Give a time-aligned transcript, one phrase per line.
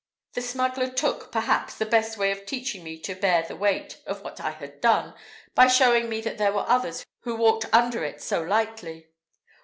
[0.33, 4.23] The smuggler took, perhaps, the best way of teaching me to bear the weight of
[4.23, 5.13] what I had done,
[5.53, 9.09] by showing me that there were others who walked under it so lightly.